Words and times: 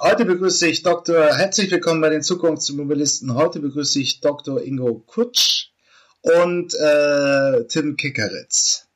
Heute 0.00 0.24
begrüße 0.24 0.68
ich 0.68 0.84
Dr. 0.84 1.34
Herzlich 1.34 1.72
willkommen 1.72 2.00
bei 2.00 2.08
den 2.08 2.22
Zukunftsmobilisten. 2.22 3.34
Heute 3.34 3.58
begrüße 3.58 3.98
ich 3.98 4.20
Dr. 4.20 4.62
Ingo 4.62 5.02
Kutsch 5.04 5.70
und 6.22 6.72
äh, 6.74 7.64
Tim 7.64 7.96
Kickeritz. 7.96 8.86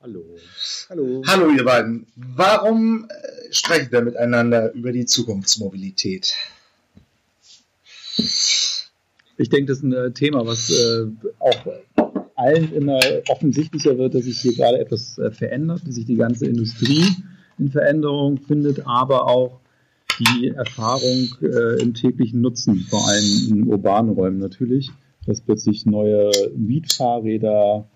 Hallo. 0.00 0.22
Hallo. 0.88 1.24
Hallo, 1.26 1.50
ihr 1.50 1.64
beiden. 1.64 2.06
Warum 2.14 3.08
äh, 3.08 3.52
sprechen 3.52 3.90
wir 3.90 4.02
miteinander 4.02 4.72
über 4.74 4.92
die 4.92 5.04
Zukunftsmobilität? 5.04 6.32
Ich 8.16 9.48
denke, 9.50 9.66
das 9.66 9.78
ist 9.78 9.82
ein 9.82 9.94
äh, 9.94 10.12
Thema, 10.12 10.46
was 10.46 10.70
äh, 10.70 11.06
auch 11.40 11.66
allen 12.36 12.72
immer 12.72 13.00
offensichtlicher 13.30 13.98
wird, 13.98 14.14
dass 14.14 14.26
sich 14.26 14.40
hier 14.40 14.54
gerade 14.54 14.78
etwas 14.78 15.18
äh, 15.18 15.32
verändert, 15.32 15.82
dass 15.84 15.96
sich 15.96 16.06
die 16.06 16.14
ganze 16.14 16.46
Industrie 16.46 17.04
in 17.58 17.72
Veränderung 17.72 18.38
findet, 18.38 18.86
aber 18.86 19.26
auch 19.26 19.63
die 20.18 20.48
Erfahrung 20.48 21.28
äh, 21.42 21.82
im 21.82 21.94
täglichen 21.94 22.40
Nutzen, 22.40 22.80
vor 22.88 23.08
allem 23.08 23.48
in 23.48 23.64
urbanen 23.64 24.12
Räumen 24.12 24.38
natürlich, 24.38 24.90
dass 25.26 25.40
plötzlich 25.40 25.86
neue 25.86 26.30
Mietfahrräder, 26.56 27.88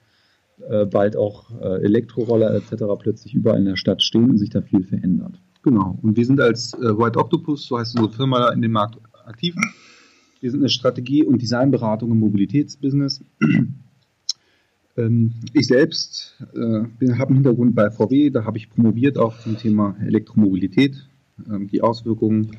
äh, 0.68 0.86
bald 0.86 1.16
auch 1.16 1.50
äh, 1.60 1.82
Elektroroller 1.84 2.54
etc. 2.54 2.84
plötzlich 2.98 3.34
überall 3.34 3.58
in 3.58 3.64
der 3.64 3.76
Stadt 3.76 4.02
stehen 4.02 4.30
und 4.30 4.38
sich 4.38 4.50
da 4.50 4.60
viel 4.60 4.82
verändert. 4.84 5.40
Genau. 5.62 5.98
Und 6.02 6.16
wir 6.16 6.26
sind 6.26 6.40
als 6.40 6.74
äh, 6.74 6.98
White 6.98 7.18
Octopus, 7.18 7.66
so 7.66 7.78
heißt 7.78 7.96
unsere 7.96 8.12
Firma, 8.12 8.50
in 8.50 8.62
dem 8.62 8.72
Markt 8.72 8.98
aktiv. 9.24 9.54
Wir 10.40 10.50
sind 10.50 10.60
eine 10.60 10.68
Strategie- 10.68 11.24
und 11.24 11.42
Designberatung 11.42 12.10
im 12.10 12.18
Mobilitätsbusiness. 12.18 13.22
ähm, 14.96 15.34
ich 15.52 15.66
selbst 15.66 16.36
äh, 16.54 17.12
habe 17.12 17.28
einen 17.28 17.34
Hintergrund 17.34 17.74
bei 17.74 17.90
VW, 17.90 18.30
da 18.30 18.44
habe 18.44 18.58
ich 18.58 18.70
promoviert 18.70 19.18
auch 19.18 19.38
zum 19.40 19.56
Thema 19.58 19.96
Elektromobilität, 20.04 21.07
die 21.46 21.82
Auswirkungen 21.82 22.56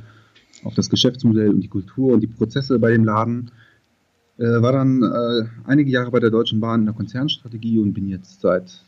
auf 0.64 0.74
das 0.74 0.90
Geschäftsmodell 0.90 1.50
und 1.50 1.62
die 1.62 1.68
Kultur 1.68 2.14
und 2.14 2.22
die 2.22 2.28
Prozesse 2.28 2.80
bei 2.80 2.92
dem 2.92 3.06
Laden. 3.06 3.52
Äh, 4.38 4.62
war 4.62 4.72
dann 4.72 5.04
äh, 5.04 5.48
einige 5.66 5.92
Jahre 5.92 6.12
bei 6.12 6.20
der 6.20 6.30
Deutschen 6.30 6.62
Bahn 6.62 6.82
in 6.82 6.86
der 6.86 6.96
Konzernstrategie 6.96 7.80
und 7.80 7.94
bin 7.94 8.08
jetzt 8.08 8.40
seit 8.42 8.84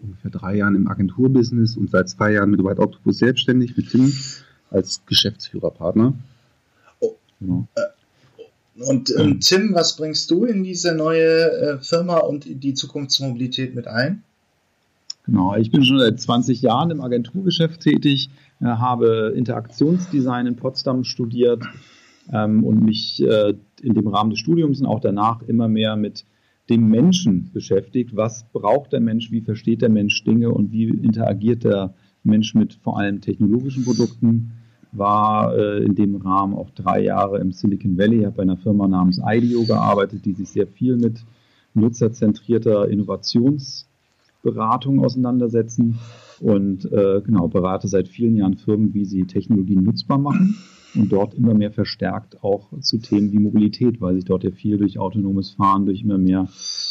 ungefähr 0.00 0.30
drei 0.30 0.56
Jahren 0.56 0.74
im 0.74 0.88
Agenturbusiness 0.88 1.76
und 1.76 1.90
seit 1.90 2.08
zwei 2.08 2.32
Jahren 2.32 2.50
mit 2.50 2.64
White 2.64 2.80
Octopus 2.80 3.18
selbstständig 3.18 3.76
mit 3.76 3.90
Tim 3.90 4.12
als 4.70 5.02
Geschäftsführerpartner. 5.06 6.14
Oh. 7.00 7.14
Genau. 7.40 7.68
Und 8.78 9.14
ähm, 9.18 9.40
Tim, 9.40 9.74
was 9.74 9.96
bringst 9.96 10.30
du 10.30 10.44
in 10.44 10.62
diese 10.62 10.94
neue 10.94 11.50
äh, 11.50 11.78
Firma 11.78 12.18
und 12.18 12.46
in 12.46 12.60
die 12.60 12.74
Zukunftsmobilität 12.74 13.74
mit 13.74 13.86
ein? 13.86 14.22
Genau, 15.26 15.56
ich 15.56 15.72
bin 15.72 15.84
schon 15.84 15.98
seit 15.98 16.20
20 16.20 16.62
Jahren 16.62 16.90
im 16.90 17.00
Agenturgeschäft 17.00 17.80
tätig, 17.80 18.30
äh, 18.60 18.66
habe 18.66 19.34
Interaktionsdesign 19.36 20.46
in 20.46 20.56
Potsdam 20.56 21.02
studiert 21.02 21.64
ähm, 22.32 22.62
und 22.62 22.84
mich 22.84 23.22
äh, 23.22 23.54
in 23.82 23.94
dem 23.94 24.06
Rahmen 24.06 24.30
des 24.30 24.38
Studiums 24.38 24.80
und 24.80 24.86
auch 24.86 25.00
danach 25.00 25.42
immer 25.42 25.66
mehr 25.68 25.96
mit 25.96 26.24
dem 26.70 26.88
Menschen 26.88 27.50
beschäftigt. 27.52 28.14
Was 28.14 28.44
braucht 28.52 28.92
der 28.92 29.00
Mensch? 29.00 29.30
Wie 29.32 29.40
versteht 29.40 29.82
der 29.82 29.88
Mensch 29.88 30.22
Dinge 30.24 30.50
und 30.50 30.70
wie 30.72 30.88
interagiert 30.88 31.64
der 31.64 31.94
Mensch 32.22 32.54
mit 32.54 32.74
vor 32.74 32.98
allem 32.98 33.20
technologischen 33.20 33.84
Produkten? 33.84 34.52
war 34.92 35.54
äh, 35.54 35.84
in 35.84 35.94
dem 35.94 36.16
Rahmen 36.16 36.54
auch 36.54 36.70
drei 36.70 37.02
Jahre 37.02 37.38
im 37.38 37.52
Silicon 37.52 37.98
Valley, 37.98 38.22
habe 38.22 38.36
bei 38.36 38.42
einer 38.42 38.56
Firma 38.56 38.88
namens 38.88 39.20
IDEO 39.22 39.64
gearbeitet, 39.64 40.24
die 40.24 40.32
sich 40.32 40.48
sehr 40.48 40.66
viel 40.66 40.96
mit 40.96 41.24
nutzerzentrierter 41.74 42.88
Innovationsberatung 44.42 45.04
auseinandersetzen. 45.04 45.98
Und 46.40 46.90
äh, 46.92 47.22
genau 47.24 47.48
berate 47.48 47.88
seit 47.88 48.08
vielen 48.08 48.36
Jahren 48.36 48.56
Firmen, 48.56 48.92
wie 48.92 49.04
sie 49.06 49.24
Technologien 49.24 49.82
nutzbar 49.82 50.18
machen 50.18 50.56
und 50.94 51.10
dort 51.10 51.34
immer 51.34 51.54
mehr 51.54 51.72
verstärkt 51.72 52.42
auch 52.44 52.68
zu 52.80 52.98
Themen 52.98 53.32
wie 53.32 53.38
Mobilität, 53.38 54.00
weil 54.00 54.16
sich 54.16 54.24
dort 54.24 54.44
ja 54.44 54.50
viel 54.50 54.76
durch 54.76 54.98
autonomes 54.98 55.52
Fahren, 55.52 55.86
durch 55.86 56.02
immer 56.02 56.18
mehr 56.18 56.46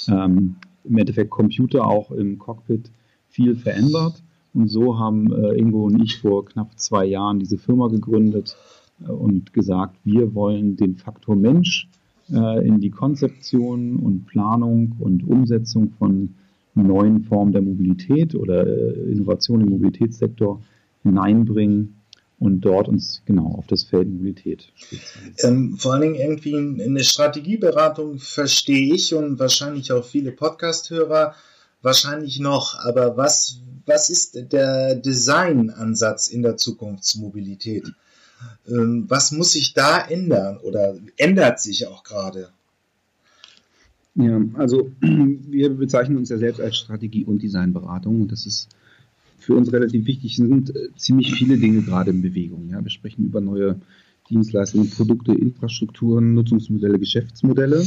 ähm, 0.07 0.55
im 0.83 0.97
Endeffekt 0.97 1.30
Computer 1.30 1.86
auch 1.86 2.11
im 2.11 2.39
Cockpit 2.39 2.92
viel 3.27 3.55
verändert. 3.55 4.23
Und 4.53 4.70
so 4.70 4.97
haben 4.97 5.31
äh, 5.31 5.59
Ingo 5.59 5.86
und 5.86 6.02
ich 6.02 6.17
vor 6.17 6.45
knapp 6.45 6.80
zwei 6.80 7.05
Jahren 7.05 7.39
diese 7.39 7.58
Firma 7.58 7.87
gegründet 7.87 8.58
äh, 9.05 9.11
und 9.11 9.53
gesagt, 9.53 9.97
wir 10.03 10.33
wollen 10.33 10.75
den 10.75 10.95
Faktor 10.95 11.36
Mensch 11.36 11.87
äh, 12.31 12.65
in 12.65 12.80
die 12.80 12.91
Konzeption 12.91 13.97
und 13.97 14.25
Planung 14.25 14.95
und 14.99 15.27
Umsetzung 15.27 15.91
von 15.99 16.36
neuen 16.83 17.23
Formen 17.23 17.52
der 17.52 17.61
Mobilität 17.61 18.36
oder 18.36 18.65
äh, 18.65 19.11
Innovation 19.11 19.61
im 19.61 19.69
Mobilitätssektor 19.69 20.61
hineinbringen 21.03 22.02
und 22.39 22.61
dort 22.61 22.89
uns 22.89 23.21
genau 23.25 23.45
auf 23.58 23.67
das 23.67 23.83
Feld 23.83 24.09
Mobilität 24.09 24.71
ähm, 25.39 25.77
vor 25.77 25.93
allen 25.93 26.02
Dingen 26.02 26.15
irgendwie 26.15 26.83
eine 26.83 27.03
Strategieberatung 27.03 28.19
verstehe 28.19 28.93
ich 28.93 29.14
und 29.14 29.39
wahrscheinlich 29.39 29.91
auch 29.91 30.03
viele 30.03 30.31
Podcast-Hörer 30.31 31.33
wahrscheinlich 31.81 32.39
noch, 32.39 32.77
aber 32.83 33.15
was 33.15 33.59
was 33.85 34.09
ist 34.09 34.52
der 34.52 34.95
Designansatz 34.95 36.27
in 36.27 36.41
der 36.41 36.58
Zukunftsmobilität? 36.58 37.85
Ähm, 38.67 39.05
was 39.08 39.31
muss 39.31 39.53
sich 39.53 39.73
da 39.73 39.99
ändern 39.99 40.58
oder 40.58 40.95
ändert 41.17 41.59
sich 41.59 41.87
auch 41.87 42.03
gerade? 42.03 42.49
Ja, 44.15 44.42
also 44.53 44.92
wir 45.02 45.70
bezeichnen 45.71 46.17
uns 46.17 46.30
ja 46.30 46.37
selbst 46.37 46.61
als 46.61 46.77
Strategie- 46.77 47.26
und 47.26 47.43
Designberatung 47.43 48.21
und 48.21 48.31
das 48.31 48.45
ist 48.45 48.70
für 49.37 49.55
uns 49.55 49.71
relativ 49.71 50.05
wichtig. 50.08 50.31
Es 50.31 50.37
sind 50.37 50.76
äh, 50.76 50.89
ziemlich 50.95 51.33
viele 51.33 51.58
Dinge 51.58 51.81
gerade 51.81 52.11
in 52.11 52.21
Bewegung. 52.21 52.70
Ja, 52.70 52.81
wir 52.81 52.89
sprechen 52.89 53.26
über 53.26 53.42
neue 53.42 53.80
Dienstleistungen, 54.30 54.89
Produkte, 54.89 55.33
Infrastrukturen, 55.33 56.33
Nutzungsmodelle, 56.33 56.98
Geschäftsmodelle. 56.98 57.86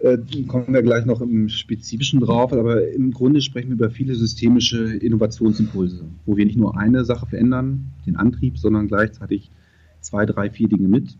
Äh, 0.00 0.18
kommen 0.46 0.72
wir 0.72 0.82
gleich 0.82 1.04
noch 1.04 1.20
im 1.20 1.48
Spezifischen 1.48 2.20
drauf, 2.20 2.52
aber 2.52 2.88
im 2.92 3.10
Grunde 3.10 3.40
sprechen 3.40 3.68
wir 3.68 3.74
über 3.74 3.90
viele 3.90 4.14
systemische 4.14 4.94
Innovationsimpulse, 4.96 6.04
wo 6.24 6.36
wir 6.36 6.46
nicht 6.46 6.58
nur 6.58 6.78
eine 6.78 7.04
Sache 7.04 7.26
verändern, 7.26 7.92
den 8.06 8.16
Antrieb, 8.16 8.58
sondern 8.58 8.88
gleichzeitig 8.88 9.50
zwei, 10.00 10.26
drei, 10.26 10.50
vier 10.50 10.68
Dinge 10.68 10.88
mit. 10.88 11.16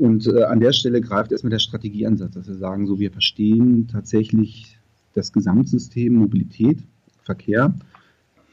Und 0.00 0.26
äh, 0.28 0.44
an 0.44 0.60
der 0.60 0.72
Stelle 0.72 1.02
greift 1.02 1.30
erstmal 1.30 1.50
der 1.50 1.58
Strategieansatz, 1.58 2.32
dass 2.32 2.48
wir 2.48 2.54
sagen, 2.54 2.86
so 2.86 2.98
wir 2.98 3.10
verstehen 3.10 3.86
tatsächlich 3.86 4.78
das 5.12 5.30
Gesamtsystem 5.30 6.14
Mobilität, 6.14 6.78
Verkehr, 7.22 7.74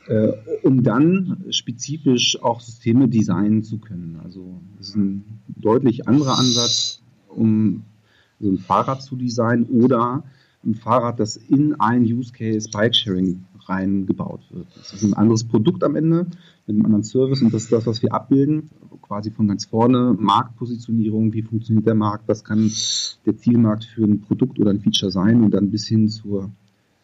äh, 0.09 0.34
um 0.63 0.84
dann 0.84 1.46
spezifisch 1.52 2.38
auch 2.44 2.59
Systeme 2.59 3.07
designen 3.07 3.63
zu 3.63 3.78
können. 3.78 4.19
Also 4.25 4.59
das 4.78 4.90
ist 4.90 4.97
ein 4.97 5.24
deutlich 5.47 6.06
anderer 6.06 6.38
Ansatz, 6.38 7.02
um 7.30 7.84
so 8.41 8.50
ein 8.50 8.57
Fahrrad 8.57 9.02
zu 9.02 9.16
designen 9.16 9.68
oder 9.68 10.25
ein 10.67 10.75
Fahrrad, 10.75 11.19
das 11.19 11.38
in 11.38 11.79
ein 11.79 12.03
Use 12.03 12.31
Case 12.31 12.69
Bike-Sharing 12.72 13.44
reingebaut 13.67 14.41
wird. 14.51 14.67
Das 14.75 14.94
ist 14.94 15.03
ein 15.03 15.13
anderes 15.13 15.44
Produkt 15.44 15.83
am 15.83 15.95
Ende 15.95 16.28
mit 16.67 16.75
einem 16.75 16.85
anderen 16.85 17.03
Service 17.03 17.41
und 17.41 17.53
das 17.53 17.63
ist 17.63 17.72
das, 17.72 17.85
was 17.85 18.01
wir 18.01 18.13
abbilden, 18.13 18.69
quasi 19.01 19.31
von 19.31 19.47
ganz 19.47 19.66
vorne 19.66 20.16
Marktpositionierung, 20.17 21.33
wie 21.33 21.41
funktioniert 21.41 21.85
der 21.85 21.95
Markt, 21.95 22.27
was 22.27 22.44
kann 22.44 22.72
der 23.25 23.38
Zielmarkt 23.38 23.85
für 23.85 24.03
ein 24.03 24.22
Produkt 24.22 24.59
oder 24.59 24.72
ein 24.72 24.79
Feature 24.79 25.11
sein 25.11 25.44
und 25.44 25.53
dann 25.53 25.72
bis 25.72 25.88
hin 25.88 26.09
zur 26.09 26.51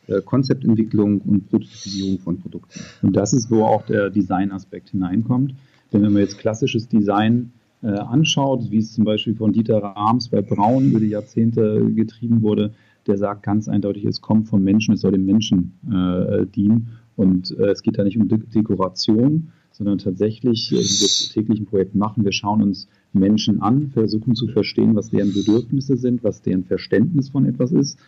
äh, 0.08 0.22
Konzeptentwicklung 0.22 1.22
und 1.22 1.50
Prototypisierung 1.50 2.20
von 2.20 2.40
Produkten. 2.40 2.80
Und 3.02 3.16
das 3.16 3.34
ist, 3.34 3.50
wo 3.50 3.64
auch 3.64 3.86
der 3.86 4.10
Design-Aspekt 4.10 4.90
hineinkommt. 4.90 5.56
Denn 5.92 6.02
wenn 6.02 6.12
man 6.12 6.22
jetzt 6.22 6.40
klassisches 6.40 6.88
Design 6.90 7.54
äh, 7.84 7.88
anschaut, 7.88 8.70
wie 8.70 8.80
es 8.80 8.94
zum 8.94 9.06
Beispiel 9.06 9.36
von 9.36 9.54
Dieter 9.54 9.78
Rahms 9.78 10.28
bei 10.30 10.42
Braun 10.42 10.90
über 10.90 11.00
die 11.00 11.10
Jahrzehnte 11.10 11.90
getrieben 11.94 12.42
wurde, 12.42 12.74
der 13.08 13.18
sagt 13.18 13.44
ganz 13.44 13.68
eindeutig, 13.68 14.06
es 14.06 14.22
kommt 14.22 14.48
vom 14.48 14.64
Menschen, 14.64 14.94
es 14.94 15.02
soll 15.02 15.12
dem 15.12 15.26
Menschen 15.26 15.74
äh, 15.92 16.46
dienen. 16.46 16.90
Und 17.16 17.52
äh, 17.58 17.70
es 17.70 17.84
geht 17.84 17.98
da 17.98 18.04
nicht 18.04 18.18
um 18.18 18.28
De 18.28 18.40
Dekoration, 18.40 19.50
sondern 19.72 19.98
tatsächlich, 19.98 20.72
äh, 20.72 20.76
wie 20.76 20.78
wir 20.78 20.82
es 20.82 21.30
täglichen 21.34 21.66
Projekt 21.66 21.96
machen, 21.96 22.24
wir 22.24 22.32
schauen 22.32 22.62
uns 22.62 22.88
Menschen 23.12 23.62
an, 23.62 23.90
versuchen 23.90 24.36
zu 24.36 24.48
verstehen, 24.48 24.96
was 24.96 25.10
deren 25.10 25.34
Bedürfnisse 25.34 25.98
sind, 25.98 26.24
was 26.24 26.42
deren 26.42 26.64
Verständnis 26.64 27.30
von 27.30 27.46
etwas 27.46 27.72
ist 27.72 28.00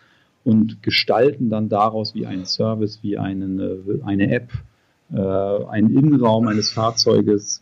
und 0.44 0.82
gestalten 0.84 1.50
dann 1.50 1.70
daraus 1.70 2.16
wie 2.16 2.26
einen 2.26 2.46
Service, 2.46 3.00
wie 3.02 3.18
einen, 3.18 3.60
äh, 3.60 4.04
eine 4.04 4.32
App, 4.32 4.52
äh, 5.12 5.18
einen 5.18 5.90
Innenraum 5.96 6.48
eines 6.48 6.70
Fahrzeuges 6.70 7.62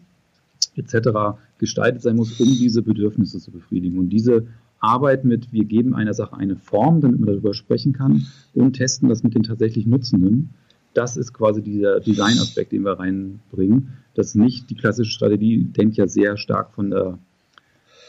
etc. 0.75 1.37
gestaltet 1.57 2.01
sein 2.01 2.15
muss, 2.15 2.39
um 2.39 2.47
diese 2.47 2.81
Bedürfnisse 2.81 3.39
zu 3.39 3.51
befriedigen. 3.51 3.99
Und 3.99 4.09
diese 4.09 4.47
Arbeit 4.83 5.23
mit, 5.23 5.53
wir 5.53 5.63
geben 5.63 5.95
einer 5.95 6.13
Sache 6.13 6.35
eine 6.35 6.57
Form, 6.57 7.01
damit 7.01 7.19
man 7.19 7.27
darüber 7.27 7.53
sprechen 7.53 7.93
kann 7.93 8.25
und 8.53 8.73
testen 8.73 9.09
das 9.09 9.23
mit 9.23 9.33
den 9.33 9.43
tatsächlich 9.43 9.85
Nutzenden. 9.85 10.49
Das 10.93 11.17
ist 11.17 11.33
quasi 11.33 11.63
dieser 11.63 11.99
Designaspekt, 11.99 12.71
den 12.71 12.83
wir 12.83 12.99
reinbringen. 12.99 13.93
Das 14.13 14.27
ist 14.27 14.35
nicht 14.35 14.69
die 14.69 14.75
klassische 14.75 15.11
Strategie, 15.11 15.63
denkt 15.63 15.95
ja 15.95 16.07
sehr 16.07 16.37
stark 16.37 16.73
von 16.73 16.91
der 16.91 17.17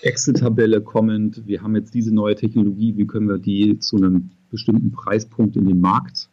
Excel-Tabelle 0.03 0.83
kommend. 0.83 1.47
Wir 1.47 1.63
haben 1.63 1.77
jetzt 1.77 1.95
diese 1.95 2.13
neue 2.13 2.35
Technologie, 2.35 2.95
wie 2.97 3.07
können 3.07 3.29
wir 3.29 3.39
die 3.39 3.79
zu 3.79 3.97
einem 3.97 4.31
bestimmten 4.51 4.91
Preispunkt 4.91 5.57
in 5.57 5.67
den 5.67 5.81
Markt 5.81 6.29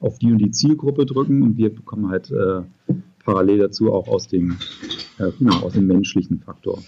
auf 0.00 0.18
die 0.18 0.30
und 0.30 0.38
die 0.38 0.50
Zielgruppe 0.50 1.06
drücken 1.06 1.42
und 1.42 1.56
wir 1.56 1.74
bekommen 1.74 2.08
halt 2.10 2.30
äh, 2.30 2.60
parallel 3.24 3.58
dazu 3.58 3.92
auch 3.92 4.06
aus 4.06 4.28
dem 4.28 4.56
äh, 5.18 5.30
genau, 5.38 5.56
aus 5.60 5.72
dem 5.72 5.86
menschlichen 5.86 6.40
Faktor. 6.40 6.78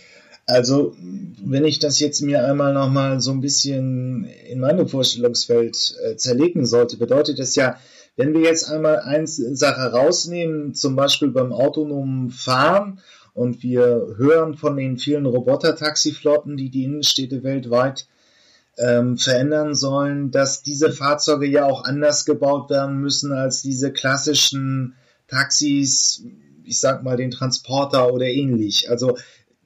Also, 0.50 0.94
wenn 1.42 1.64
ich 1.64 1.78
das 1.78 2.00
jetzt 2.00 2.20
mir 2.20 2.44
einmal 2.44 2.74
nochmal 2.74 3.20
so 3.20 3.30
ein 3.30 3.40
bisschen 3.40 4.24
in 4.24 4.60
meinem 4.60 4.88
Vorstellungsfeld 4.88 5.96
äh, 6.04 6.16
zerlegen 6.16 6.66
sollte, 6.66 6.96
bedeutet 6.96 7.38
das 7.38 7.54
ja, 7.54 7.76
wenn 8.16 8.34
wir 8.34 8.40
jetzt 8.40 8.68
einmal 8.68 9.00
eine 9.00 9.26
Sache 9.26 9.92
rausnehmen, 9.92 10.74
zum 10.74 10.96
Beispiel 10.96 11.28
beim 11.28 11.52
autonomen 11.52 12.30
Fahren, 12.30 13.00
und 13.34 13.62
wir 13.62 14.14
hören 14.16 14.54
von 14.54 14.76
den 14.76 14.98
vielen 14.98 15.26
Roboter-Taxiflotten, 15.26 16.56
die 16.56 16.70
die 16.70 16.84
Innenstädte 16.84 17.42
weltweit 17.42 18.06
ähm, 18.78 19.16
verändern 19.16 19.74
sollen, 19.74 20.30
dass 20.30 20.62
diese 20.62 20.92
Fahrzeuge 20.92 21.46
ja 21.46 21.66
auch 21.66 21.84
anders 21.84 22.24
gebaut 22.24 22.70
werden 22.70 22.98
müssen 22.98 23.32
als 23.32 23.62
diese 23.62 23.92
klassischen 23.92 24.94
Taxis, 25.28 26.24
ich 26.64 26.80
sag 26.80 27.02
mal 27.02 27.16
den 27.16 27.30
Transporter 27.30 28.12
oder 28.12 28.26
ähnlich. 28.26 28.90
Also 28.90 29.16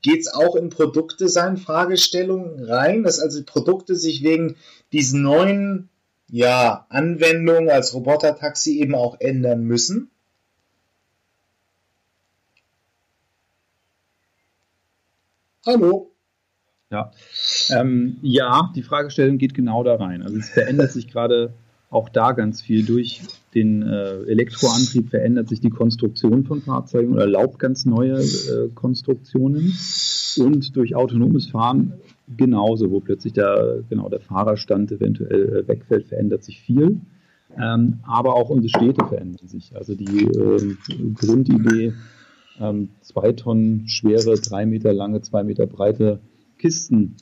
geht 0.04 0.20
es 0.20 0.32
auch 0.32 0.54
in 0.54 0.68
Produkte 0.68 1.30
sein 1.30 1.56
Fragestellungen 1.56 2.62
rein, 2.62 3.02
dass 3.02 3.18
also 3.18 3.42
Produkte 3.42 3.96
sich 3.96 4.22
wegen 4.22 4.56
diesen 4.92 5.22
neuen 5.22 5.88
ja, 6.30 6.86
Anwendungen 6.90 7.70
als 7.70 7.94
Roboter-Taxi 7.94 8.78
eben 8.80 8.94
auch 8.94 9.18
ändern 9.18 9.64
müssen? 9.64 10.10
Hallo? 15.64 16.12
Ja. 16.90 17.10
Ähm, 17.70 18.18
ja, 18.20 18.72
die 18.76 18.82
Fragestellung 18.82 19.38
geht 19.38 19.54
genau 19.54 19.84
da 19.84 19.94
rein. 19.94 20.22
Also 20.22 20.36
es 20.36 20.50
verändert 20.50 20.92
sich 20.92 21.08
gerade 21.08 21.54
auch 21.90 22.08
da 22.08 22.32
ganz 22.32 22.60
viel 22.60 22.84
durch 22.84 23.22
den 23.54 23.82
äh, 23.82 24.22
Elektroantrieb 24.24 25.10
verändert 25.10 25.48
sich 25.48 25.60
die 25.60 25.70
Konstruktion 25.70 26.44
von 26.44 26.60
Fahrzeugen 26.60 27.12
oder 27.12 27.22
erlaubt 27.22 27.58
ganz 27.58 27.84
neue 27.84 28.18
äh, 28.20 28.68
Konstruktionen 28.74 29.72
und 30.38 30.74
durch 30.74 30.96
autonomes 30.96 31.46
Fahren 31.46 31.92
genauso, 32.36 32.90
wo 32.90 33.00
plötzlich 33.00 33.32
der, 33.32 33.84
genau, 33.88 34.08
der 34.08 34.20
Fahrerstand 34.20 34.90
eventuell 34.90 35.56
äh, 35.56 35.68
wegfällt, 35.68 36.06
verändert 36.08 36.42
sich 36.42 36.60
viel. 36.60 37.00
Ähm, 37.56 38.00
aber 38.02 38.34
auch 38.34 38.50
unsere 38.50 38.70
Städte 38.70 39.06
verändern 39.06 39.46
sich. 39.46 39.76
Also 39.76 39.94
die 39.94 40.24
ähm, 40.24 40.78
Grundidee, 41.14 41.92
ähm, 42.58 42.88
zwei 43.02 43.32
Tonnen 43.32 43.88
schwere, 43.88 44.34
drei 44.40 44.66
Meter 44.66 44.92
lange, 44.92 45.20
zwei 45.20 45.44
Meter 45.44 45.66
breite 45.66 46.18
Kisten 46.58 47.16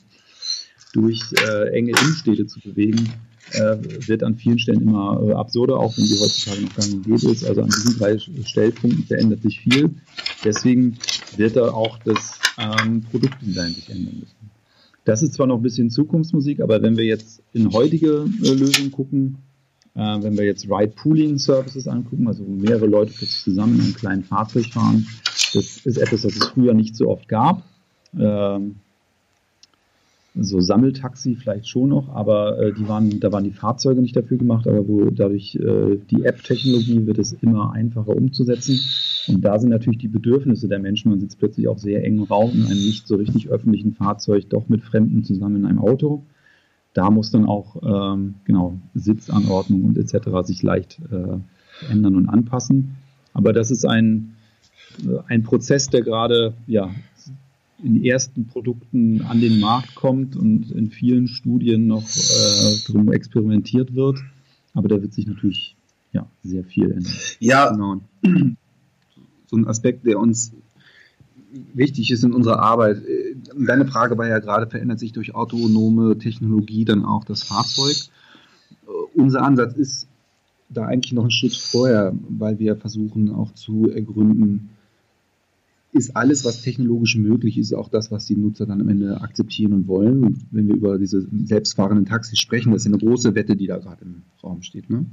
durch 0.93 1.21
äh, 1.47 1.69
enge 1.69 1.91
Innenstädte 1.91 2.47
zu 2.47 2.59
bewegen, 2.61 2.99
äh, 2.99 3.32
wird 3.51 4.23
an 4.23 4.35
vielen 4.35 4.59
Stellen 4.59 4.81
immer 4.81 5.21
äh, 5.21 5.33
absurder, 5.33 5.77
auch 5.77 5.95
wenn 5.97 6.05
die 6.05 6.19
heutzutage 6.19 6.61
noch 6.61 6.75
gar 6.75 6.87
nicht 6.87 7.03
geht 7.03 7.23
ist. 7.23 7.45
Also 7.45 7.61
an 7.61 7.69
diesen 7.69 7.97
drei 7.97 8.17
Stellpunkten 8.17 9.05
verändert 9.05 9.41
sich 9.41 9.59
viel. 9.59 9.91
Deswegen 10.43 10.97
wird 11.37 11.55
da 11.55 11.71
auch 11.71 11.99
das 11.99 12.39
ähm, 12.57 13.03
Produktdesign 13.11 13.73
sich 13.73 13.89
ändern 13.89 14.19
müssen. 14.19 14.51
Das 15.05 15.21
ist 15.21 15.33
zwar 15.33 15.47
noch 15.47 15.57
ein 15.57 15.63
bisschen 15.63 15.89
Zukunftsmusik, 15.89 16.61
aber 16.61 16.81
wenn 16.81 16.95
wir 16.95 17.03
jetzt 17.03 17.41
in 17.51 17.71
heutige 17.73 18.25
äh, 18.43 18.53
Lösungen 18.53 18.91
gucken, 18.91 19.37
äh, 19.95 19.99
wenn 19.99 20.37
wir 20.37 20.45
jetzt 20.45 20.69
Ride-Pooling-Services 20.69 21.87
angucken, 21.87 22.27
also 22.27 22.45
wo 22.47 22.51
mehrere 22.51 22.87
Leute 22.87 23.11
plötzlich 23.11 23.41
zusammen 23.41 23.75
in 23.75 23.81
einem 23.81 23.95
kleinen 23.95 24.23
Fahrzeug 24.23 24.67
fahren, 24.67 25.05
das 25.53 25.85
ist 25.85 25.97
etwas, 25.97 26.23
was 26.23 26.35
es 26.35 26.47
früher 26.47 26.73
nicht 26.73 26.95
so 26.95 27.09
oft 27.09 27.27
gab. 27.27 27.63
Ähm, 28.17 28.75
so 30.35 30.59
Sammeltaxi 30.59 31.35
vielleicht 31.35 31.67
schon 31.67 31.89
noch, 31.89 32.09
aber 32.09 32.57
äh, 32.59 32.73
die 32.73 32.87
waren, 32.87 33.19
da 33.19 33.31
waren 33.31 33.43
die 33.43 33.51
Fahrzeuge 33.51 34.01
nicht 34.01 34.15
dafür 34.15 34.37
gemacht, 34.37 34.67
aber 34.67 34.87
wo 34.87 35.11
dadurch 35.11 35.55
äh, 35.55 35.97
die 36.09 36.23
App-Technologie 36.23 37.05
wird 37.05 37.19
es 37.19 37.33
immer 37.33 37.71
einfacher 37.71 38.15
umzusetzen. 38.15 38.79
Und 39.27 39.45
da 39.45 39.59
sind 39.59 39.69
natürlich 39.69 39.99
die 39.99 40.07
Bedürfnisse 40.07 40.67
der 40.67 40.79
Menschen. 40.79 41.11
Man 41.11 41.19
sitzt 41.19 41.37
plötzlich 41.37 41.67
auf 41.67 41.79
sehr 41.79 42.03
engen 42.03 42.23
Raum 42.23 42.51
in 42.51 42.65
einem 42.65 42.79
nicht 42.79 43.07
so 43.07 43.15
richtig 43.15 43.49
öffentlichen 43.49 43.93
Fahrzeug, 43.93 44.49
doch 44.49 44.69
mit 44.69 44.81
Fremden 44.81 45.23
zusammen 45.23 45.57
in 45.57 45.65
einem 45.65 45.79
Auto. 45.79 46.23
Da 46.93 47.11
muss 47.11 47.31
dann 47.31 47.45
auch 47.45 47.75
ähm, 47.83 48.35
genau 48.43 48.79
Sitzanordnung 48.95 49.83
und 49.83 49.97
etc. 49.97 50.29
sich 50.43 50.63
leicht 50.63 50.99
äh, 51.11 51.91
ändern 51.91 52.15
und 52.15 52.29
anpassen. 52.29 52.95
Aber 53.33 53.53
das 53.53 53.71
ist 53.71 53.85
ein, 53.85 54.35
äh, 55.03 55.17
ein 55.27 55.43
Prozess, 55.43 55.89
der 55.89 56.01
gerade 56.01 56.53
ja, 56.67 56.89
in 57.83 58.03
ersten 58.03 58.47
Produkten 58.47 59.21
an 59.23 59.41
den 59.41 59.59
Markt 59.59 59.93
kommt 59.95 60.35
und 60.35 60.71
in 60.71 60.89
vielen 60.89 61.27
Studien 61.27 61.87
noch 61.87 62.03
äh, 62.03 62.77
drum 62.87 63.11
experimentiert 63.11 63.93
wird. 63.93 64.19
Aber 64.73 64.87
da 64.87 65.01
wird 65.01 65.13
sich 65.13 65.27
natürlich 65.27 65.75
ja, 66.13 66.25
sehr 66.43 66.63
viel 66.63 66.91
ändern. 66.91 67.13
Ja. 67.39 67.71
Genau. 67.71 68.01
So 69.47 69.57
ein 69.57 69.67
Aspekt, 69.67 70.05
der 70.05 70.19
uns 70.19 70.53
wichtig 71.73 72.09
ist 72.11 72.23
in 72.23 72.33
unserer 72.33 72.59
Arbeit. 72.59 73.01
Deine 73.55 73.85
Frage 73.85 74.17
war 74.17 74.27
ja 74.27 74.39
gerade, 74.39 74.67
verändert 74.67 74.99
sich 74.99 75.11
durch 75.11 75.35
autonome 75.35 76.17
Technologie 76.17 76.85
dann 76.85 77.05
auch 77.05 77.23
das 77.23 77.43
Fahrzeug? 77.43 77.95
Unser 79.13 79.43
Ansatz 79.43 79.75
ist 79.75 80.07
da 80.69 80.85
eigentlich 80.85 81.13
noch 81.13 81.23
einen 81.23 81.31
Schritt 81.31 81.55
vorher, 81.55 82.13
weil 82.29 82.57
wir 82.57 82.75
versuchen 82.75 83.31
auch 83.31 83.53
zu 83.53 83.91
ergründen, 83.91 84.69
ist 85.93 86.15
alles, 86.15 86.43
was 86.43 86.61
technologisch 86.61 87.15
möglich 87.17 87.57
ist, 87.57 87.73
auch 87.73 87.87
das, 87.87 88.11
was 88.11 88.25
die 88.25 88.35
Nutzer 88.35 88.65
dann 88.65 88.81
am 88.81 88.89
Ende 88.89 89.21
akzeptieren 89.21 89.73
und 89.73 89.87
wollen. 89.87 90.23
Und 90.23 90.45
wenn 90.51 90.67
wir 90.67 90.75
über 90.75 90.97
diese 90.97 91.27
selbstfahrenden 91.45 92.05
Taxis 92.05 92.39
sprechen, 92.39 92.71
das 92.71 92.81
ist 92.81 92.87
eine 92.87 92.97
große 92.97 93.35
Wette, 93.35 93.55
die 93.55 93.67
da 93.67 93.77
gerade 93.77 94.03
im 94.03 94.23
Raum 94.43 94.63
steht. 94.63 94.89
Ne? 94.89 95.05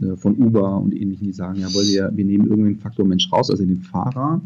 Äh, 0.00 0.16
von 0.16 0.36
Uber 0.36 0.80
und 0.80 0.94
ähnlichen, 0.94 1.26
die 1.26 1.32
sagen, 1.32 1.60
ja, 1.60 1.68
wir, 1.68 2.12
wir 2.14 2.24
nehmen 2.24 2.46
irgendeinen 2.46 2.78
Faktor 2.78 3.06
Mensch 3.06 3.30
raus, 3.30 3.50
also 3.50 3.64
den 3.64 3.82
Fahrer, 3.82 4.40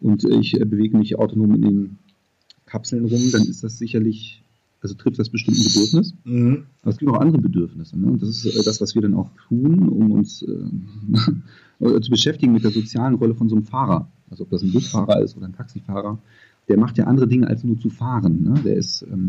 und 0.00 0.24
ich 0.24 0.60
äh, 0.60 0.64
bewege 0.64 0.98
mich 0.98 1.18
autonom 1.18 1.54
in 1.54 1.62
den 1.62 1.98
Kapseln 2.66 3.04
rum, 3.04 3.30
dann 3.30 3.42
ist 3.42 3.62
das 3.62 3.78
sicherlich, 3.78 4.42
also 4.80 4.94
trifft 4.94 5.18
das 5.18 5.28
bestimmt 5.28 5.58
ein 5.58 5.64
Bedürfnis. 5.64 6.14
Mhm. 6.24 6.64
Aber 6.80 6.90
es 6.90 6.98
gibt 6.98 7.10
auch 7.10 7.20
andere 7.20 7.40
Bedürfnisse. 7.40 7.98
Ne? 7.98 8.08
Und 8.08 8.22
das 8.22 8.30
ist 8.30 8.46
äh, 8.46 8.64
das, 8.64 8.80
was 8.80 8.94
wir 8.94 9.02
dann 9.02 9.14
auch 9.14 9.30
tun, 9.48 9.88
um 9.88 10.10
uns 10.10 10.42
äh, 10.42 12.00
zu 12.00 12.10
beschäftigen 12.10 12.52
mit 12.52 12.64
der 12.64 12.72
sozialen 12.72 13.14
Rolle 13.14 13.34
von 13.34 13.48
so 13.48 13.54
einem 13.54 13.64
Fahrer 13.64 14.10
also 14.32 14.44
ob 14.44 14.50
das 14.50 14.62
ein 14.62 14.72
Busfahrer 14.72 15.20
ist 15.22 15.36
oder 15.36 15.46
ein 15.46 15.52
Taxifahrer, 15.52 16.18
der 16.68 16.78
macht 16.78 16.98
ja 16.98 17.04
andere 17.04 17.28
Dinge 17.28 17.46
als 17.46 17.62
nur 17.62 17.78
zu 17.78 17.90
fahren. 17.90 18.42
Ne? 18.42 18.54
Der 18.64 18.76
ist 18.76 19.02
ähm, 19.02 19.26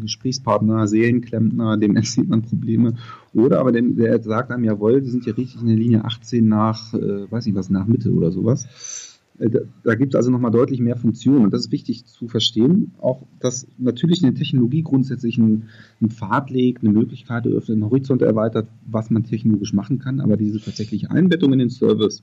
Gesprächspartner, 0.00 0.88
Seelenklempner, 0.88 1.76
dem 1.76 1.96
erzählt 1.96 2.28
man 2.28 2.42
Probleme. 2.42 2.94
Oder 3.34 3.60
aber 3.60 3.72
dem, 3.72 3.96
der 3.96 4.20
sagt 4.22 4.50
einem, 4.50 4.64
jawohl, 4.64 5.02
die 5.02 5.10
sind 5.10 5.26
ja 5.26 5.34
richtig 5.34 5.60
in 5.60 5.68
der 5.68 5.76
Linie 5.76 6.04
18 6.04 6.48
nach, 6.48 6.94
äh, 6.94 7.30
weiß 7.30 7.46
nicht 7.46 7.54
was, 7.54 7.70
nach 7.70 7.86
Mitte 7.86 8.10
oder 8.12 8.32
sowas. 8.32 9.20
Äh, 9.38 9.50
da, 9.50 9.60
da 9.84 9.94
gibt 9.94 10.14
es 10.14 10.16
also 10.16 10.30
nochmal 10.30 10.50
deutlich 10.50 10.80
mehr 10.80 10.96
Funktionen. 10.96 11.44
Und 11.44 11.52
das 11.52 11.66
ist 11.66 11.72
wichtig 11.72 12.06
zu 12.06 12.28
verstehen. 12.28 12.92
Auch, 12.98 13.26
dass 13.40 13.66
natürlich 13.76 14.24
eine 14.24 14.34
Technologie 14.34 14.82
grundsätzlich 14.82 15.38
einen, 15.38 15.68
einen 16.00 16.10
Pfad 16.10 16.50
legt, 16.50 16.82
eine 16.82 16.92
Möglichkeit 16.92 17.44
eröffnet, 17.44 17.74
einen 17.74 17.84
Horizont 17.84 18.22
erweitert, 18.22 18.68
was 18.86 19.10
man 19.10 19.24
technologisch 19.24 19.74
machen 19.74 19.98
kann. 19.98 20.20
Aber 20.20 20.36
diese 20.36 20.60
tatsächliche 20.60 21.10
Einbettung 21.10 21.52
in 21.52 21.58
den 21.58 21.70
Service, 21.70 22.22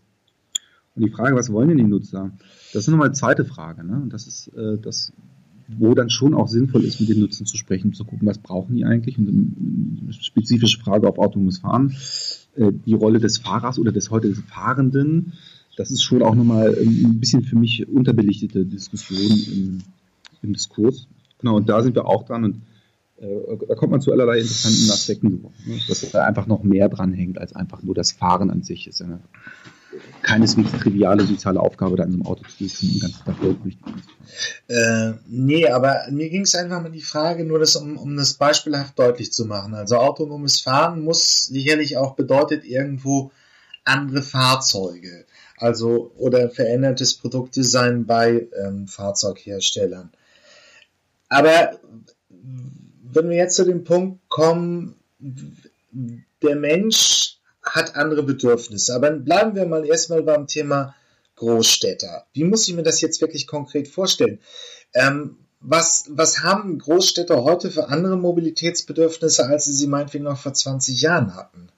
und 0.96 1.04
die 1.04 1.12
Frage, 1.12 1.36
was 1.36 1.52
wollen 1.52 1.70
denn 1.70 1.78
die 1.78 1.84
Nutzer? 1.84 2.32
Das 2.74 2.84
ist 2.84 2.88
nochmal 2.88 3.10
die 3.10 3.18
zweite 3.18 3.44
Frage. 3.44 3.84
Ne? 3.84 4.00
Und 4.04 4.14
das 4.14 4.28
ist 4.28 4.48
äh, 4.56 4.78
das, 4.78 5.12
wo 5.68 5.94
dann 5.94 6.10
schon 6.10 6.34
auch 6.34 6.48
sinnvoll 6.48 6.86
ist, 6.86 7.00
mit 7.00 7.10
den 7.10 7.20
Nutzern 7.20 7.46
zu 7.46 7.58
sprechen, 7.58 7.94
zu 7.94 8.06
gucken, 8.06 8.28
was 8.28 8.38
brauchen 8.38 8.75
die 8.75 8.86
eigentlich? 8.86 9.18
Und 9.18 9.28
eine 10.04 10.14
spezifische 10.14 10.80
Frage 10.80 11.08
auf 11.08 11.18
autonomes 11.18 11.58
Fahren. 11.58 11.96
Äh, 12.56 12.72
die 12.86 12.94
Rolle 12.94 13.20
des 13.20 13.40
Fahrers 13.40 13.78
oder 13.78 13.92
des 13.92 14.10
heute 14.10 14.34
Fahrenden, 14.36 15.34
das 15.75 15.92
ist 15.92 16.04
schon 16.04 16.24
auch 16.24 16.36
nochmal 16.36 16.74
ein 16.74 17.20
bisschen 17.20 17.44
für 17.44 17.58
mich 17.58 17.88
unterbelichtete 17.90 18.66
Diskussion 18.66 19.38
im, 19.54 19.80
im 20.42 20.54
Diskurs. 20.54 21.08
Genau, 21.40 21.58
und 21.58 21.68
da 21.68 21.82
sind 21.82 21.96
wir 21.96 22.06
auch 22.06 22.24
dran 22.24 22.46
und 22.46 22.62
äh, 23.18 23.58
da 23.68 23.75
kommt 23.75 23.92
man 23.92 24.00
zu 24.00 24.14
allerlei 24.14 24.40
interessanten 24.40 24.90
Aspekten, 24.92 25.46
dass 25.90 26.10
da 26.12 26.24
einfach 26.24 26.48
noch 26.48 26.64
mehr 26.64 26.88
dran 26.88 27.12
hängt 27.12 27.38
als 27.38 27.54
einfach 27.54 27.84
nur 27.84 27.96
das 27.96 28.14
Fahren 28.14 28.50
an 28.50 28.64
sich. 28.64 28.88
Ist 28.88 29.02
eine 29.02 29.20
keineswegs 30.22 30.72
triviale 30.74 31.25
soziale 31.25 31.60
Aufgabe, 31.60 31.96
da 31.98 32.04
in 32.04 32.12
so 32.12 32.18
einem 32.18 32.25
Auto 32.25 32.44
zu 32.44 32.64
sitzen 32.64 32.92
und 32.94 33.02
ganz 33.02 33.24
Tag 33.24 33.36
durch 33.42 33.78
äh, 34.68 35.14
Nee, 35.28 35.68
aber 35.68 36.08
mir 36.12 36.30
ging 36.30 36.42
es 36.42 36.56
einfach 36.56 36.82
mal 36.82 36.92
die 36.92 37.02
Frage, 37.02 37.46
nur 37.46 37.60
das, 37.60 37.75
um, 37.75 37.98
um 37.98 38.16
das 38.16 38.34
beispielhaft 38.34 38.98
deutlich 38.98 39.32
zu 39.32 39.46
machen. 39.46 39.74
Also 39.74 39.98
autonomes 39.98 40.62
Fahren 40.62 41.02
muss 41.02 41.46
sicherlich 41.46 41.98
auch 41.98 42.16
bedeutet 42.16 42.66
irgendwo 42.66 43.32
andere 43.84 44.22
Fahrzeuge. 44.22 45.25
Also 45.58 46.12
oder 46.18 46.50
verändertes 46.50 47.14
Produktdesign 47.14 48.06
bei 48.06 48.48
ähm, 48.62 48.88
Fahrzeugherstellern. 48.88 50.12
Aber 51.30 51.80
wenn 52.30 53.30
wir 53.30 53.38
jetzt 53.38 53.56
zu 53.56 53.64
dem 53.64 53.84
Punkt 53.84 54.20
kommen, 54.28 54.96
der 56.42 56.56
Mensch 56.56 57.35
hat 57.65 57.95
andere 57.95 58.24
Bedürfnisse. 58.24 58.95
Aber 58.95 59.12
bleiben 59.12 59.55
wir 59.55 59.65
mal 59.65 59.86
erstmal 59.86 60.24
beim 60.24 60.48
Thema 60.48 60.95
Großstädter. 61.36 62.25
Wie 62.34 62.43
muss 62.43 62.67
ich 62.67 62.75
mir 62.75 62.84
das 62.84 63.01
jetzt 63.01 63.22
wirklich 63.22 63.48
konkret 63.48 63.88
vorstellen? 63.88 64.39
Ähm, 64.93 65.38
was, 65.60 66.05
was 66.10 66.43
haben 66.43 66.77
Großstädter 66.77 67.43
heute 67.43 67.72
für 67.72 67.89
andere 67.89 68.17
Mobilitätsbedürfnisse, 68.17 69.45
als 69.45 69.65
sie 69.65 69.74
sie 69.74 69.88
meinetwegen 69.88 70.25
noch 70.25 70.38
vor 70.38 70.53
20 70.53 71.01
Jahren 71.01 71.36
hatten? 71.36 71.69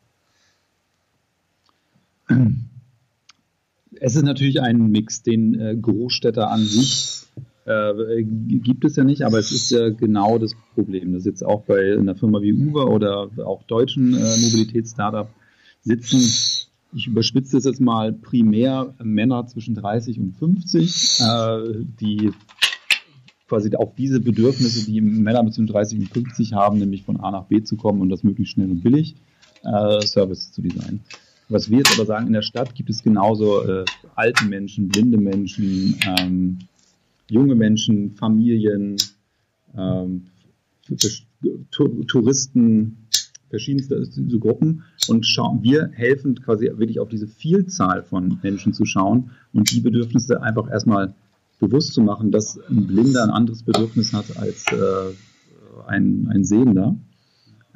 es 4.00 4.15
ist 4.15 4.24
natürlich 4.24 4.62
ein 4.62 4.88
Mix, 4.91 5.24
den 5.24 5.60
äh, 5.60 5.75
Großstädter 5.75 6.50
an 6.51 6.65
sich 6.65 7.24
äh, 7.65 8.24
gibt 8.24 8.86
es 8.86 8.96
ja 8.96 9.03
nicht, 9.03 9.24
aber 9.24 9.39
es 9.39 9.51
ist 9.51 9.72
ja 9.72 9.89
genau 9.89 10.38
das 10.38 10.53
Problem. 10.74 11.13
Das 11.13 11.25
jetzt 11.25 11.44
auch 11.46 11.63
bei 11.63 11.98
einer 11.98 12.15
Firma 12.15 12.41
wie 12.41 12.53
Uber 12.53 12.89
oder 12.89 13.29
auch 13.46 13.63
deutschen 13.63 14.13
äh, 14.13 14.38
Mobilitätsstartup 14.38 15.29
sitzen, 15.88 16.20
ich 16.94 17.08
überspitze 17.08 17.58
das 17.58 17.65
jetzt 17.65 17.82
mal, 17.82 18.13
primär 18.13 18.94
Männer 19.03 19.46
zwischen 19.48 19.75
30 19.75 20.20
und 20.20 20.38
50, 20.38 21.20
äh, 21.20 21.86
die 22.00 22.32
quasi 23.48 23.74
auf 23.75 23.96
diese 23.96 24.20
Bedürfnisse, 24.20 24.86
die 24.86 25.01
Männer 25.01 25.50
zwischen 25.51 25.67
30 25.67 26.00
und 26.00 26.10
50 26.10 26.53
haben, 26.53 26.79
nämlich 26.79 27.03
von 27.03 27.17
A 27.17 27.32
nach 27.32 27.46
B 27.46 27.63
zu 27.63 27.77
kommen 27.77 28.01
und 28.01 28.10
das 28.10 28.24
möglichst 28.24 28.53
schnell 28.53 28.70
und 28.70 28.84
billig, 28.84 29.15
äh, 29.63 30.01
Services 30.06 30.51
zu 30.51 30.62
designen. 30.62 31.01
Was 31.50 31.70
wir 31.70 31.77
jetzt 31.77 31.94
aber 31.98 32.06
sagen, 32.06 32.27
in 32.27 32.34
der 32.34 32.41
Stadt 32.41 32.75
gibt 32.75 32.89
es 32.89 33.03
genauso 33.03 33.63
äh, 33.63 33.86
alte 34.15 34.46
Menschen, 34.46 34.89
blinde 34.89 35.17
Menschen, 35.17 35.96
ähm, 36.06 36.60
junge 37.29 37.56
Menschen, 37.56 38.12
Familien, 38.15 38.98
ähm, 39.77 40.27
Touristen, 41.72 43.08
verschiedenste 43.50 44.06
so 44.06 44.39
Gruppen 44.39 44.84
und 45.10 45.26
schauen, 45.26 45.64
wir 45.64 45.90
helfen 45.94 46.36
quasi 46.36 46.66
wirklich 46.66 47.00
auf 47.00 47.10
diese 47.10 47.28
Vielzahl 47.28 48.04
von 48.04 48.40
Menschen 48.44 48.74
zu 48.74 48.86
schauen 48.86 49.32
und 49.54 49.72
die 49.72 49.82
Bedürfnisse 49.82 50.42
einfach 50.42 50.70
erstmal 50.70 51.14
bewusst 51.60 51.94
zu 51.94 52.02
machen, 52.02 52.32
dass 52.32 52.60
ein 52.70 52.88
Blinder 52.88 53.24
ein 53.24 53.30
anderes 53.30 53.64
Bedürfnis 53.64 54.14
hat 54.14 54.38
als 54.38 54.66
äh, 54.72 55.14
ein, 55.88 56.28
ein 56.32 56.44
Sehender. 56.44 56.96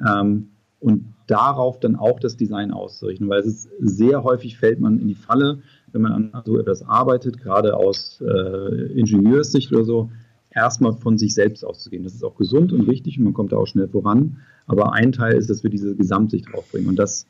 Ähm, 0.06 0.48
und 0.80 1.14
darauf 1.28 1.78
dann 1.78 1.96
auch 1.96 2.18
das 2.18 2.36
Design 2.36 2.72
auszurichten, 2.72 3.28
weil 3.28 3.40
es 3.40 3.46
ist 3.46 3.68
sehr 3.78 4.24
häufig 4.24 4.58
fällt 4.58 4.80
man 4.80 4.98
in 4.98 5.08
die 5.08 5.14
Falle, 5.14 5.60
wenn 5.92 6.02
man 6.02 6.12
an 6.12 6.42
so 6.44 6.58
etwas 6.58 6.82
arbeitet, 6.82 7.38
gerade 7.38 7.76
aus 7.76 8.20
äh, 8.20 8.98
Ingenieurssicht 8.98 9.72
oder 9.72 9.84
so, 9.84 10.10
erstmal 10.54 10.94
von 10.94 11.18
sich 11.18 11.34
selbst 11.34 11.64
auszugehen. 11.64 12.04
Das 12.04 12.14
ist 12.14 12.24
auch 12.24 12.36
gesund 12.36 12.72
und 12.72 12.86
wichtig 12.86 13.18
und 13.18 13.24
man 13.24 13.34
kommt 13.34 13.52
da 13.52 13.56
auch 13.56 13.66
schnell 13.66 13.88
voran. 13.88 14.38
Aber 14.66 14.92
ein 14.92 15.12
Teil 15.12 15.34
ist, 15.34 15.50
dass 15.50 15.62
wir 15.62 15.70
diese 15.70 15.96
Gesamtsicht 15.96 16.46
draufbringen 16.52 16.88
und 16.88 16.96
das 16.96 17.26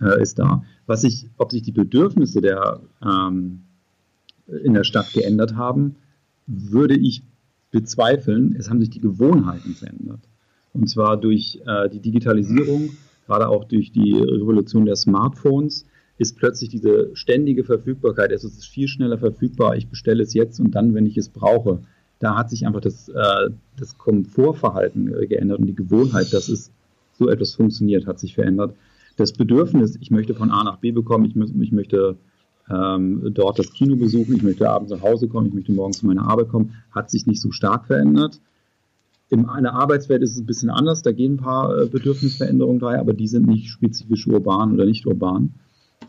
äh, 0.00 0.20
ist 0.22 0.38
da. 0.38 0.64
Was 0.86 1.02
sich, 1.02 1.28
ob 1.38 1.50
sich 1.50 1.62
die 1.62 1.72
Bedürfnisse 1.72 2.40
der 2.40 2.80
ähm, 3.02 3.64
in 4.62 4.74
der 4.74 4.84
Stadt 4.84 5.12
geändert 5.12 5.56
haben, 5.56 5.96
würde 6.46 6.96
ich 6.96 7.22
bezweifeln. 7.70 8.54
Es 8.58 8.68
haben 8.68 8.80
sich 8.80 8.90
die 8.90 9.00
Gewohnheiten 9.00 9.74
verändert. 9.74 10.20
Und 10.72 10.88
zwar 10.88 11.16
durch 11.16 11.60
äh, 11.66 11.88
die 11.88 12.00
Digitalisierung, 12.00 12.90
gerade 13.26 13.48
auch 13.48 13.64
durch 13.64 13.92
die 13.92 14.12
Revolution 14.12 14.84
der 14.84 14.96
Smartphones, 14.96 15.86
ist 16.18 16.36
plötzlich 16.36 16.70
diese 16.70 17.10
ständige 17.14 17.64
Verfügbarkeit. 17.64 18.30
Es 18.32 18.44
ist 18.44 18.64
viel 18.66 18.86
schneller 18.86 19.18
verfügbar. 19.18 19.76
Ich 19.76 19.88
bestelle 19.88 20.22
es 20.22 20.34
jetzt 20.34 20.60
und 20.60 20.72
dann, 20.72 20.94
wenn 20.94 21.06
ich 21.06 21.16
es 21.16 21.28
brauche. 21.28 21.82
Da 22.24 22.36
hat 22.36 22.48
sich 22.48 22.66
einfach 22.66 22.80
das, 22.80 23.10
äh, 23.10 23.50
das 23.76 23.98
Komfortverhalten 23.98 25.28
geändert 25.28 25.58
und 25.58 25.66
die 25.66 25.74
Gewohnheit, 25.74 26.32
dass 26.32 26.48
es 26.48 26.72
so 27.18 27.28
etwas 27.28 27.54
funktioniert, 27.54 28.06
hat 28.06 28.18
sich 28.18 28.34
verändert. 28.34 28.74
Das 29.18 29.34
Bedürfnis, 29.34 29.98
ich 30.00 30.10
möchte 30.10 30.34
von 30.34 30.50
A 30.50 30.64
nach 30.64 30.78
B 30.78 30.90
bekommen, 30.90 31.26
ich, 31.26 31.36
ich 31.36 31.72
möchte 31.72 32.16
ähm, 32.70 33.30
dort 33.34 33.58
das 33.58 33.74
Kino 33.74 33.96
besuchen, 33.96 34.34
ich 34.36 34.42
möchte 34.42 34.70
abends 34.70 34.90
nach 34.90 35.02
Hause 35.02 35.28
kommen, 35.28 35.48
ich 35.48 35.52
möchte 35.52 35.72
morgens 35.72 35.98
zu 35.98 36.06
meiner 36.06 36.26
Arbeit 36.26 36.48
kommen, 36.48 36.72
hat 36.92 37.10
sich 37.10 37.26
nicht 37.26 37.42
so 37.42 37.50
stark 37.50 37.88
verändert. 37.88 38.40
In 39.28 39.44
einer 39.44 39.74
Arbeitswelt 39.74 40.22
ist 40.22 40.32
es 40.32 40.38
ein 40.38 40.46
bisschen 40.46 40.70
anders, 40.70 41.02
da 41.02 41.12
gehen 41.12 41.34
ein 41.34 41.44
paar 41.44 41.78
äh, 41.78 41.86
Bedürfnisveränderungen 41.88 42.80
daher, 42.80 43.00
aber 43.00 43.12
die 43.12 43.28
sind 43.28 43.46
nicht 43.46 43.68
spezifisch 43.68 44.26
urban 44.26 44.72
oder 44.72 44.86
nicht 44.86 45.06
urban. 45.06 45.52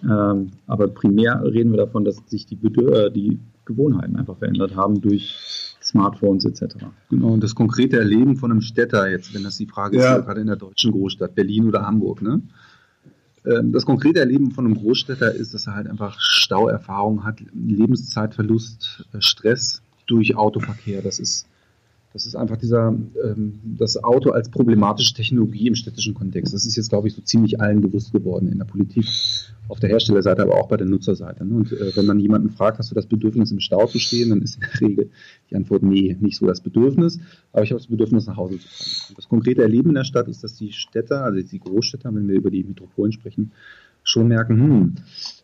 Ähm, 0.01 0.51
aber 0.65 0.87
primär 0.87 1.43
reden 1.43 1.71
wir 1.71 1.77
davon, 1.77 2.05
dass 2.05 2.23
sich 2.27 2.45
die, 2.45 2.55
Bedür 2.55 3.07
äh, 3.07 3.11
die 3.11 3.37
Gewohnheiten 3.65 4.15
einfach 4.15 4.37
verändert 4.37 4.77
haben 4.77 5.01
durch 5.01 5.35
Smartphones 5.95 6.45
etc. 6.45 6.75
Genau, 7.09 7.29
und 7.29 7.43
das 7.43 7.55
konkrete 7.55 7.97
Erleben 7.97 8.35
von 8.35 8.51
einem 8.51 8.61
Städter 8.61 9.09
jetzt, 9.09 9.33
wenn 9.33 9.43
das 9.43 9.57
die 9.57 9.65
Frage 9.65 9.97
ja. 9.97 10.17
ist, 10.17 10.25
gerade 10.25 10.41
in 10.41 10.47
der 10.47 10.57
deutschen 10.57 10.91
Großstadt, 10.91 11.35
Berlin 11.35 11.67
oder 11.67 11.85
Hamburg, 11.85 12.21
ne? 12.21 12.41
Ähm, 13.45 13.71
das 13.71 13.85
konkrete 13.85 14.19
Erleben 14.19 14.51
von 14.51 14.65
einem 14.65 14.75
Großstädter 14.75 15.33
ist, 15.33 15.53
dass 15.53 15.67
er 15.67 15.75
halt 15.75 15.87
einfach 15.87 16.19
Stauerfahrung 16.19 17.23
hat, 17.23 17.39
Lebenszeitverlust, 17.53 19.05
äh, 19.13 19.21
Stress 19.21 19.81
durch 20.07 20.35
Autoverkehr. 20.35 21.01
Das 21.01 21.19
ist 21.19 21.47
das 22.15 22.25
ist 22.25 22.35
einfach 22.35 22.55
dieser, 22.55 22.95
ähm, 23.25 23.59
das 23.77 24.01
Auto 24.01 24.29
als 24.29 24.49
problematische 24.49 25.13
Technologie 25.13 25.67
im 25.67 25.75
städtischen 25.75 26.13
Kontext. 26.13 26.53
Das 26.53 26.65
ist 26.65 26.77
jetzt, 26.77 26.87
glaube 26.87 27.09
ich, 27.09 27.13
so 27.13 27.21
ziemlich 27.21 27.59
allen 27.59 27.81
bewusst 27.81 28.13
geworden 28.13 28.49
in 28.49 28.57
der 28.57 28.63
Politik, 28.63 29.05
auf 29.67 29.81
der 29.81 29.89
Herstellerseite, 29.89 30.43
aber 30.43 30.55
auch 30.55 30.69
bei 30.69 30.77
der 30.77 30.87
Nutzerseite. 30.87 31.45
Ne? 31.45 31.55
Und 31.55 31.73
äh, 31.73 31.93
wenn 31.97 32.05
man 32.05 32.17
jemanden 32.21 32.51
fragt, 32.51 32.79
hast 32.79 32.89
du 32.89 32.95
das 32.95 33.05
Bedürfnis, 33.05 33.51
im 33.51 33.59
Stau 33.59 33.85
zu 33.87 33.99
stehen, 33.99 34.29
dann 34.29 34.41
ist 34.41 34.55
in 34.55 34.61
der 34.61 34.81
Regel 34.87 35.09
die 35.49 35.57
Antwort, 35.57 35.83
nee, 35.83 36.15
nicht 36.21 36.37
so 36.37 36.47
das 36.47 36.61
Bedürfnis, 36.61 37.19
aber 37.51 37.63
ich 37.63 37.71
habe 37.71 37.81
das 37.81 37.87
Bedürfnis, 37.87 38.27
nach 38.27 38.37
Hause 38.37 38.59
zu 38.59 38.67
kommen. 38.69 39.09
Und 39.09 39.17
das 39.17 39.27
konkrete 39.27 39.63
Erleben 39.63 39.89
in 39.89 39.95
der 39.95 40.05
Stadt 40.05 40.29
ist, 40.29 40.41
dass 40.41 40.55
die 40.55 40.71
Städter, 40.71 41.21
also 41.21 41.41
die 41.41 41.59
Großstädter, 41.59 42.15
wenn 42.15 42.29
wir 42.29 42.35
über 42.35 42.49
die 42.49 42.63
Metropolen 42.63 43.11
sprechen, 43.11 43.51
schon 44.05 44.29
merken, 44.29 44.95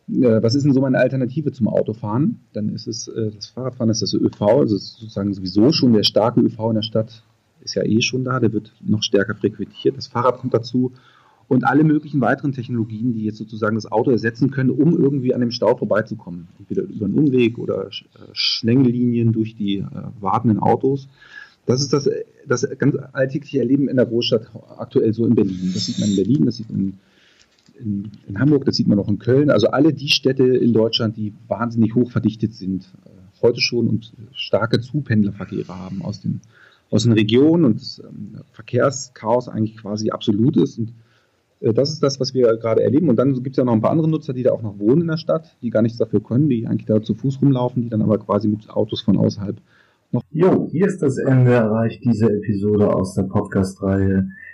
hm, 0.08 0.22
äh, 0.24 0.42
was 0.42 0.54
ist 0.54 0.64
denn 0.64 0.72
so 0.72 0.80
meine 0.80 0.98
Alternative 0.98 1.52
zum 1.52 1.68
Autofahren? 1.68 2.40
Dann 2.54 2.70
ist 2.70 2.86
es 2.86 3.08
äh, 3.08 3.30
das 3.30 3.48
Fahrradfahren, 3.48 3.90
ist 3.90 4.00
das 4.00 4.14
ÖV, 4.14 4.40
also 4.40 4.78
sozusagen 4.78 5.34
sowieso 5.34 5.72
schon 5.72 5.92
der 5.92 6.04
starke 6.04 6.40
ÖV 6.40 6.70
in 6.70 6.76
der 6.76 6.82
Stadt 6.82 7.22
ist 7.60 7.74
ja 7.74 7.84
eh 7.84 8.00
schon 8.00 8.24
da, 8.24 8.40
der 8.40 8.52
wird 8.52 8.72
noch 8.80 9.02
stärker 9.02 9.34
frequentiert. 9.34 9.96
Das 9.96 10.08
Fahrrad 10.08 10.38
kommt 10.38 10.54
dazu 10.54 10.92
und 11.48 11.64
alle 11.64 11.84
möglichen 11.84 12.20
weiteren 12.20 12.52
Technologien, 12.52 13.12
die 13.12 13.24
jetzt 13.24 13.38
sozusagen 13.38 13.74
das 13.74 13.90
Auto 13.90 14.10
ersetzen 14.10 14.50
können, 14.50 14.70
um 14.70 14.98
irgendwie 14.98 15.34
an 15.34 15.40
dem 15.40 15.50
Stau 15.50 15.76
vorbeizukommen. 15.76 16.48
Entweder 16.58 16.82
über 16.82 17.06
einen 17.06 17.14
Umweg 17.14 17.58
oder 17.58 17.86
äh, 17.86 17.90
Schlängellinien 18.32 19.32
durch 19.32 19.54
die 19.54 19.78
äh, 19.78 19.86
wartenden 20.20 20.58
Autos. 20.58 21.08
Das 21.66 21.80
ist 21.80 21.92
das, 21.92 22.10
das 22.48 22.66
ganz 22.78 22.96
alltägliche 23.12 23.60
Erleben 23.60 23.88
in 23.88 23.96
der 23.96 24.06
Großstadt 24.06 24.50
aktuell 24.78 25.12
so 25.12 25.24
in 25.26 25.36
Berlin. 25.36 25.70
Das 25.72 25.86
sieht 25.86 26.00
man 26.00 26.10
in 26.10 26.16
Berlin, 26.16 26.44
das 26.44 26.56
sieht 26.56 26.70
man 26.70 26.98
in 27.82 28.10
in, 28.26 28.38
Hamburg, 28.38 28.64
das 28.64 28.76
sieht 28.76 28.88
man 28.88 28.98
auch 28.98 29.08
in 29.08 29.18
Köln. 29.18 29.50
Also 29.50 29.68
alle 29.68 29.92
die 29.92 30.08
Städte 30.08 30.44
in 30.44 30.72
Deutschland, 30.72 31.16
die 31.16 31.34
wahnsinnig 31.48 31.94
hoch 31.94 32.10
verdichtet 32.10 32.54
sind, 32.54 32.84
äh, 33.04 33.10
heute 33.42 33.60
schon 33.60 33.88
und 33.88 34.12
starke 34.32 34.80
Zupendlerverkehre 34.80 35.76
haben 35.76 36.02
aus 36.02 36.20
den, 36.20 36.40
aus 36.90 37.02
den 37.04 37.12
Regionen 37.12 37.64
und 37.64 37.80
das 37.80 38.02
ähm, 38.04 38.40
Verkehrschaos 38.52 39.48
eigentlich 39.48 39.76
quasi 39.76 40.10
absolut 40.10 40.56
ist. 40.56 40.78
Und 40.78 40.92
äh, 41.60 41.72
das 41.72 41.92
ist 41.92 42.02
das, 42.02 42.20
was 42.20 42.34
wir 42.34 42.56
gerade 42.56 42.82
erleben. 42.82 43.08
Und 43.08 43.16
dann 43.16 43.34
gibt 43.42 43.50
es 43.50 43.56
ja 43.56 43.64
noch 43.64 43.72
ein 43.72 43.82
paar 43.82 43.90
andere 43.90 44.08
Nutzer, 44.08 44.32
die 44.32 44.42
da 44.42 44.52
auch 44.52 44.62
noch 44.62 44.78
wohnen 44.78 45.02
in 45.02 45.08
der 45.08 45.16
Stadt, 45.16 45.56
die 45.62 45.70
gar 45.70 45.82
nichts 45.82 45.98
dafür 45.98 46.22
können, 46.22 46.48
die 46.48 46.66
eigentlich 46.66 46.86
da 46.86 47.02
zu 47.02 47.14
Fuß 47.14 47.42
rumlaufen, 47.42 47.82
die 47.82 47.88
dann 47.88 48.02
aber 48.02 48.18
quasi 48.18 48.48
mit 48.48 48.70
Autos 48.70 49.02
von 49.02 49.16
außerhalb 49.16 49.56
noch. 50.12 50.22
Jo, 50.30 50.68
hier 50.70 50.86
ist 50.86 51.02
das 51.02 51.18
Ende 51.18 51.52
erreicht 51.52 52.04
dieser 52.04 52.30
Episode 52.30 52.94
aus 52.94 53.14
der 53.14 53.22
Podcast-Reihe 53.24 54.28